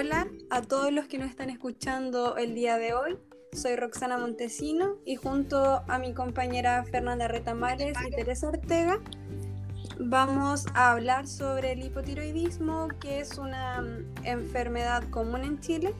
[0.00, 3.18] Hola a todos los que nos están escuchando el día de hoy.
[3.52, 9.00] Soy Roxana Montesino y junto a mi compañera Fernanda Retamales y Teresa Ortega
[9.98, 15.92] vamos a hablar sobre el hipotiroidismo, que es una mm, enfermedad común en Chile.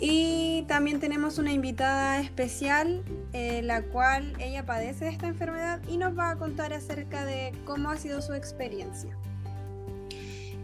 [0.00, 5.98] Y también tenemos una invitada especial, eh, la cual ella padece de esta enfermedad y
[5.98, 9.16] nos va a contar acerca de cómo ha sido su experiencia.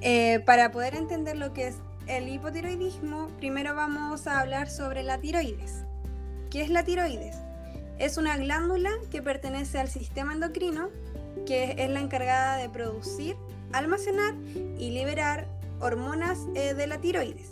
[0.08, 5.18] Eh, para poder entender lo que es el hipotiroidismo, primero vamos a hablar sobre la
[5.18, 5.82] tiroides.
[6.48, 7.34] ¿Qué es la tiroides?
[7.98, 10.90] Es una glándula que pertenece al sistema endocrino,
[11.44, 13.34] que es la encargada de producir,
[13.72, 14.34] almacenar
[14.78, 15.48] y liberar
[15.80, 17.50] hormonas eh, de la tiroides.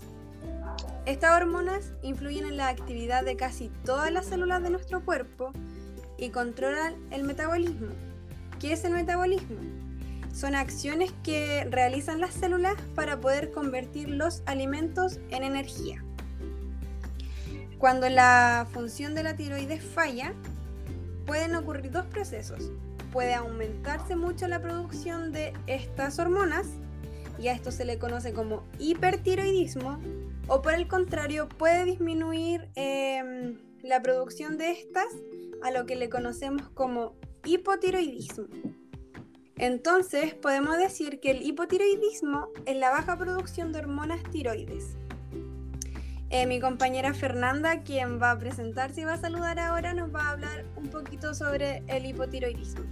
[1.06, 5.50] Estas hormonas influyen en la actividad de casi todas las células de nuestro cuerpo
[6.18, 7.88] y controlan el metabolismo.
[8.60, 9.56] ¿Qué es el metabolismo?
[10.34, 16.04] Son acciones que realizan las células para poder convertir los alimentos en energía.
[17.78, 20.34] Cuando la función de la tiroides falla,
[21.24, 22.72] pueden ocurrir dos procesos.
[23.12, 26.66] Puede aumentarse mucho la producción de estas hormonas,
[27.38, 30.00] y a esto se le conoce como hipertiroidismo,
[30.48, 35.06] o por el contrario, puede disminuir em, la producción de estas
[35.62, 38.46] a lo que le conocemos como hipotiroidismo.
[39.56, 44.96] Entonces, podemos decir que el hipotiroidismo es la baja producción de hormonas tiroides.
[46.30, 50.22] Eh, mi compañera Fernanda, quien va a presentarse y va a saludar ahora, nos va
[50.22, 52.84] a hablar un poquito sobre el hipotiroidismo.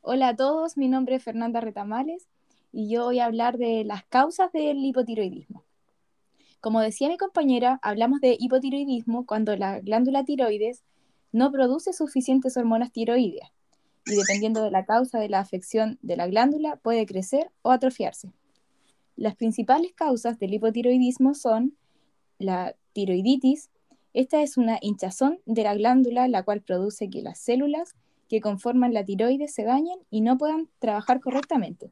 [0.00, 2.26] Hola a todos, mi nombre es Fernanda Retamales
[2.72, 5.62] y yo voy a hablar de las causas del hipotiroidismo.
[6.60, 10.82] Como decía mi compañera, hablamos de hipotiroidismo cuando la glándula tiroides
[11.34, 13.50] no produce suficientes hormonas tiroideas
[14.06, 18.30] y dependiendo de la causa de la afección de la glándula puede crecer o atrofiarse.
[19.16, 21.76] Las principales causas del hipotiroidismo son
[22.38, 23.70] la tiroiditis.
[24.12, 27.96] Esta es una hinchazón de la glándula la cual produce que las células
[28.28, 31.90] que conforman la tiroides se dañen y no puedan trabajar correctamente.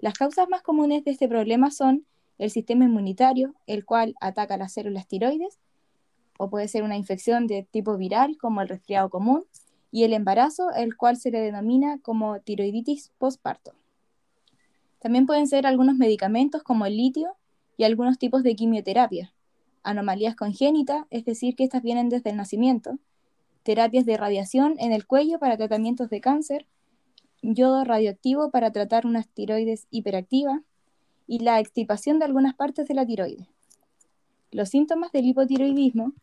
[0.00, 2.04] Las causas más comunes de este problema son
[2.36, 5.58] el sistema inmunitario, el cual ataca las células tiroides,
[6.42, 9.44] o puede ser una infección de tipo viral como el resfriado común
[9.92, 13.72] y el embarazo, el cual se le denomina como tiroiditis postparto.
[15.00, 17.36] También pueden ser algunos medicamentos como el litio
[17.76, 19.34] y algunos tipos de quimioterapia,
[19.82, 22.98] anomalías congénitas, es decir, que estas vienen desde el nacimiento,
[23.62, 26.64] terapias de radiación en el cuello para tratamientos de cáncer,
[27.42, 30.62] yodo radioactivo para tratar una tiroides hiperactiva
[31.26, 33.46] y la extirpación de algunas partes de la tiroides.
[34.52, 36.14] Los síntomas del hipotiroidismo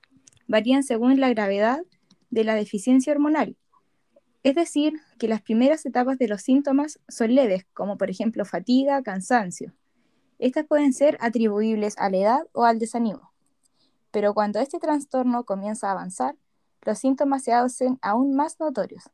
[0.47, 1.81] varían según la gravedad
[2.29, 3.57] de la deficiencia hormonal.
[4.43, 9.01] Es decir, que las primeras etapas de los síntomas son leves, como por ejemplo fatiga,
[9.03, 9.73] cansancio.
[10.39, 13.31] Estas pueden ser atribuibles a la edad o al desánimo.
[14.11, 16.35] Pero cuando este trastorno comienza a avanzar,
[16.81, 19.09] los síntomas se hacen aún más notorios.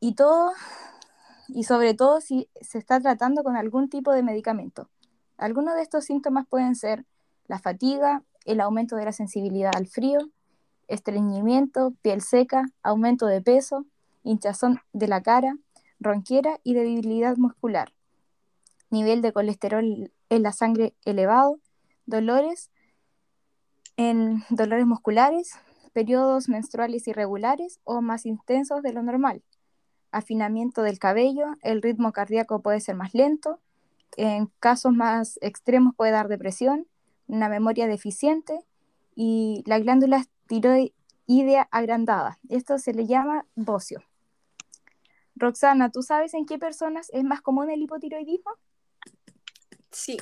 [0.00, 0.52] Y todo,
[1.48, 4.88] y sobre todo si se está tratando con algún tipo de medicamento.
[5.36, 7.04] Algunos de estos síntomas pueden ser
[7.46, 10.18] la fatiga, el aumento de la sensibilidad al frío,
[10.88, 13.84] estreñimiento, piel seca, aumento de peso,
[14.22, 15.56] hinchazón de la cara,
[16.00, 17.92] ronquera y debilidad muscular,
[18.90, 21.58] nivel de colesterol en la sangre elevado,
[22.06, 22.70] dolores
[23.96, 25.52] en dolores musculares,
[25.92, 29.42] periodos menstruales irregulares o más intensos de lo normal,
[30.10, 33.60] afinamiento del cabello, el ritmo cardíaco puede ser más lento,
[34.16, 36.86] en casos más extremos puede dar depresión,
[37.26, 38.60] una memoria deficiente
[39.14, 42.38] y la glándula tiroidea agrandada.
[42.48, 44.02] Esto se le llama bocio.
[45.34, 48.52] Roxana, ¿tú sabes en qué personas es más común el hipotiroidismo?
[49.90, 50.16] Sí,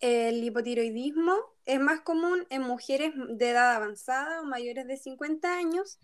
[0.00, 1.34] el hipotiroidismo
[1.66, 5.98] es más común en mujeres de edad avanzada o mayores de 50 años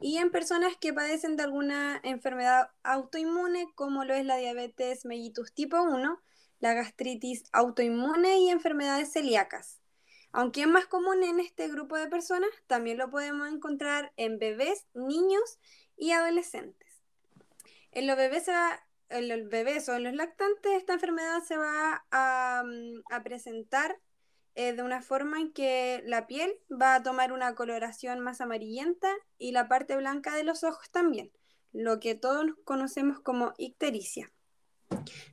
[0.00, 5.52] y en personas que padecen de alguna enfermedad autoinmune como lo es la diabetes mellitus
[5.52, 6.20] tipo 1
[6.64, 9.82] la gastritis autoinmune y enfermedades celíacas.
[10.32, 14.86] Aunque es más común en este grupo de personas, también lo podemos encontrar en bebés,
[14.94, 15.58] niños
[15.98, 17.02] y adolescentes.
[17.92, 18.46] En los bebés,
[19.10, 24.00] en los bebés o en los lactantes, esta enfermedad se va a, mm, presentar
[24.54, 29.12] eh, de una forma en que la piel va a tomar una coloración más amarillenta
[29.36, 31.30] y la parte blanca de los ojos también,
[31.72, 34.33] lo que todos conocemos como ictericia.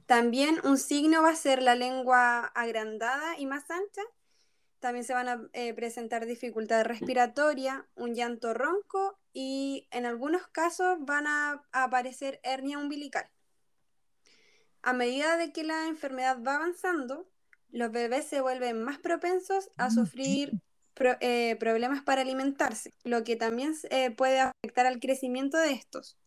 [0.06, 4.02] También un signo va a ser la lengua agrandada y más ancha.
[4.80, 10.98] También se van a eh, presentar dificultad respiratoria, un llanto ronco y en algunos casos
[11.02, 13.30] van a, aparecer hernia umbilical.
[14.82, 17.30] A medida de que la enfermedad va avanzando,
[17.70, 20.52] los bebés se vuelven más propensos a mm, sufrir
[21.20, 26.18] eh, problemas para alimentarse, lo que también eh, puede afectar al crecimiento de estos.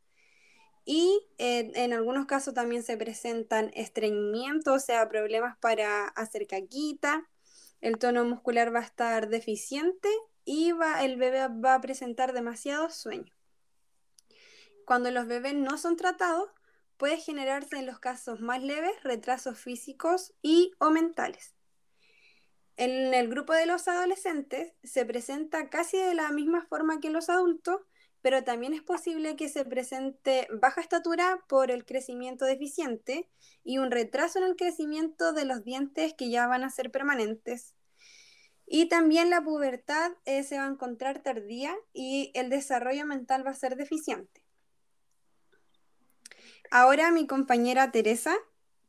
[0.84, 7.26] Y en algunos casos también se presentan estreñimientos, o sea, problemas para hacer caquita,
[7.80, 10.08] el tono muscular va a estar deficiente
[10.44, 13.34] y va, el bebé va a presentar demasiado sueño.
[14.86, 16.50] Cuando los bebés no son tratados,
[16.96, 21.54] puede generarse en los casos más leves retrasos físicos y o mentales.
[22.76, 27.28] En el grupo de los adolescentes se presenta casi de la misma forma que los
[27.28, 27.80] adultos,
[28.24, 33.28] pero también es posible que se presente baja estatura por el crecimiento deficiente
[33.64, 37.74] y un retraso en el crecimiento de los dientes que ya van a ser permanentes.
[38.66, 43.50] Y también la pubertad eh, se va a encontrar tardía y el desarrollo mental va
[43.50, 44.42] a ser deficiente.
[46.70, 48.34] Ahora mi compañera Teresa,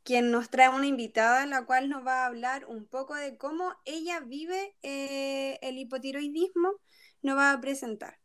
[0.02, 3.74] quien nos trae una invitada, la cual nos va a hablar un poco de cómo
[3.84, 6.72] ella vive eh, el hipotiroidismo,
[7.20, 8.18] nos va a presentar.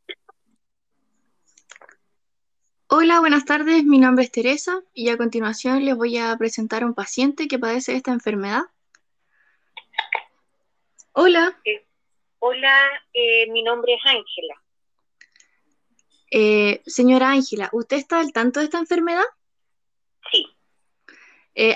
[2.94, 3.86] Hola, buenas tardes.
[3.86, 7.58] Mi nombre es Teresa y a continuación les voy a presentar a un paciente que
[7.58, 8.64] padece esta enfermedad.
[11.14, 11.58] Hola.
[11.64, 11.88] Eh,
[12.40, 12.76] hola,
[13.14, 14.62] eh, mi nombre es Ángela.
[16.32, 19.24] Eh, señora Ángela, ¿usted está al tanto de esta enfermedad?
[20.30, 20.46] Sí.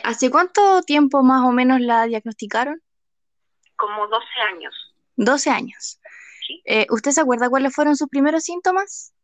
[0.03, 2.83] ¿Hace cuánto tiempo más o menos la diagnosticaron?
[3.77, 4.93] Como 12 años.
[5.15, 6.01] 12 años.
[6.45, 6.61] Sí.
[6.89, 9.14] ¿Usted se acuerda cuáles fueron sus primeros síntomas?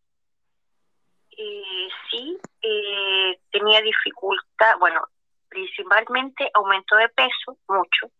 [1.38, 5.02] Eh, sí, eh, tenía dificultad, bueno,
[5.48, 8.12] principalmente aumento de peso, mucho.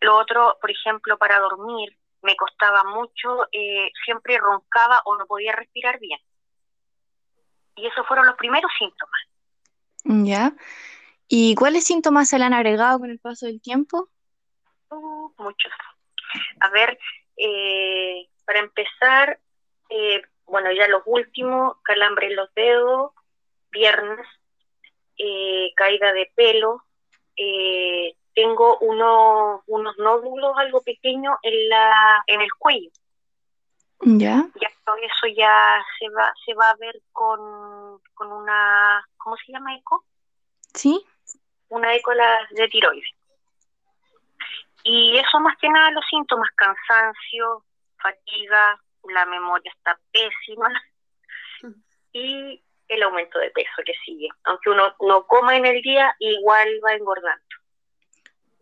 [0.00, 5.52] Lo otro, por ejemplo, para dormir, me costaba mucho, eh, siempre roncaba o no podía
[5.52, 6.20] respirar bien.
[7.76, 9.20] Y esos fueron los primeros síntomas.
[10.04, 10.52] Ya.
[11.28, 14.08] ¿Y cuáles síntomas se le han agregado con el paso del tiempo?
[14.90, 15.72] Uh, muchos.
[16.60, 16.98] A ver,
[18.44, 19.40] para empezar,
[20.50, 23.12] bueno, ya los últimos, calambre en los dedos,
[23.70, 24.26] piernas,
[25.16, 26.82] eh, caída de pelo,
[27.36, 32.90] eh, tengo uno, unos nódulos algo pequeños en, la, en el cuello.
[34.00, 34.48] Ya.
[34.60, 34.70] Ya
[35.02, 40.04] eso ya se va, se va a ver con, con una, ¿cómo se llama eco?
[40.74, 41.04] Sí.
[41.68, 42.12] Una eco
[42.50, 43.10] de tiroides.
[44.82, 47.64] Y eso más que nada los síntomas, cansancio,
[47.98, 48.80] fatiga,
[49.12, 50.68] la memoria está pésima
[52.12, 54.28] y el aumento de peso que sigue.
[54.44, 57.44] Aunque uno no coma en el día, igual va engordando.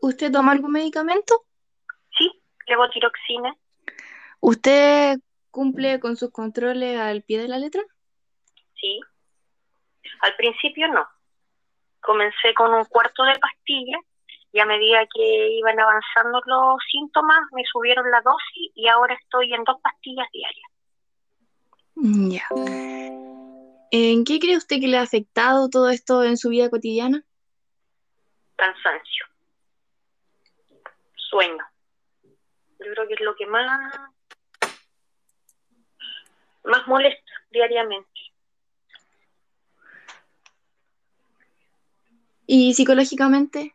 [0.01, 1.45] ¿Usted toma algún medicamento?
[2.17, 2.31] Sí,
[2.67, 3.57] levotiroxina.
[4.41, 5.19] ¿Usted
[5.51, 7.83] cumple con sus controles al pie de la letra?
[8.75, 9.01] Sí.
[10.21, 11.09] Al principio no.
[12.01, 13.99] Comencé con un cuarto de pastilla
[14.53, 19.53] y a medida que iban avanzando los síntomas, me subieron la dosis y ahora estoy
[19.53, 20.71] en dos pastillas diarias.
[21.95, 22.45] Ya.
[23.91, 27.25] ¿En qué cree usted que le ha afectado todo esto en su vida cotidiana?
[28.57, 29.27] Cansancio.
[31.17, 31.65] Sueño.
[32.79, 34.01] Yo creo que es lo que más,
[36.65, 38.09] más molesta diariamente.
[42.47, 43.75] ¿Y psicológicamente?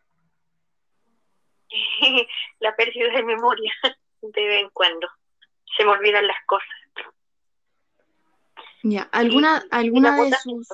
[2.59, 3.73] la pérdida de memoria
[4.21, 5.07] de vez en cuando.
[5.77, 6.67] Se me olvidan las cosas.
[8.83, 10.67] Ya, ¿alguna, alguna de sus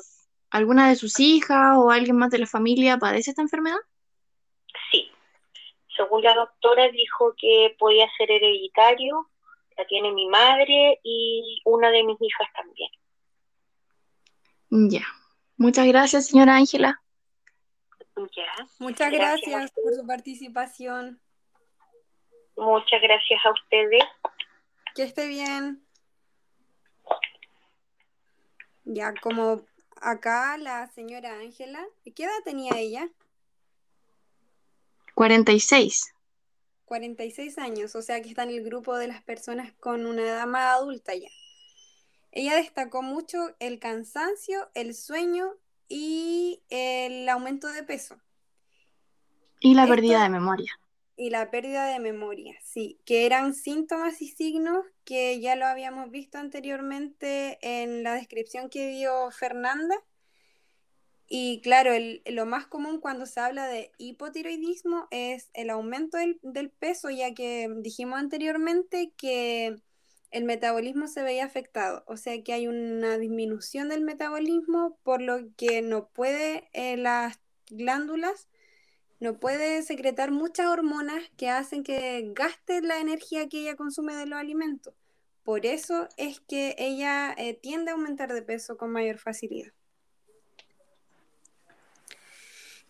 [0.49, 3.77] alguna de sus hijas o alguien más de la familia padece esta enfermedad?
[4.91, 5.11] Sí.
[5.95, 9.29] Según la doctora dijo que podía ser hereditario,
[9.77, 12.89] la tiene mi madre y una de mis hijas también.
[14.69, 15.05] Ya.
[15.57, 17.01] Muchas gracias, señora Ángela.
[18.79, 21.19] Muchas gracias, por su participación.
[22.57, 24.03] Muchas gracias a ustedes.
[24.95, 25.85] Que esté bien.
[28.83, 29.65] Ya, como
[30.01, 31.85] acá la señora Ángela,
[32.15, 33.09] ¿qué edad tenía ella?
[35.13, 36.13] 46.
[36.85, 40.47] 46 años, o sea que está en el grupo de las personas con una edad
[40.47, 41.29] más adulta ya.
[42.31, 45.55] Ella destacó mucho el cansancio, el sueño
[45.89, 48.15] y el aumento de peso.
[49.59, 50.71] Y la pérdida de memoria.
[51.17, 56.11] Y la pérdida de memoria, sí, que eran síntomas y signos que ya lo habíamos
[56.11, 59.95] visto anteriormente en la descripción que dio Fernanda.
[61.27, 61.91] Y claro,
[62.25, 67.33] lo más común cuando se habla de hipotiroidismo es el aumento del, del peso, ya
[67.33, 69.75] que dijimos anteriormente que
[70.31, 75.39] el metabolismo se veía afectado, o sea que hay una disminución del metabolismo, por lo
[75.55, 78.47] que no puede, eh, las glándulas,
[79.19, 84.25] no puede secretar muchas hormonas que hacen que gaste la energía que ella consume de
[84.25, 84.93] los alimentos.
[85.43, 89.73] Por eso es que ella eh, tiende a aumentar de peso con mayor facilidad.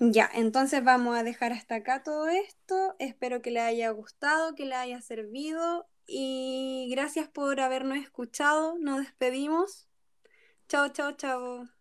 [0.01, 2.95] Ya, entonces vamos a dejar hasta acá todo esto.
[2.99, 8.77] Espero que le haya gustado, que le haya servido y gracias por habernos escuchado.
[8.79, 9.87] Nos despedimos.
[10.69, 11.78] Chao, chao, chao.